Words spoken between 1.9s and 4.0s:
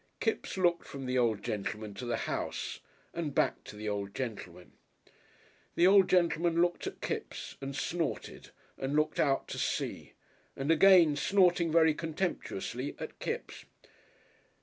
to the house and back to the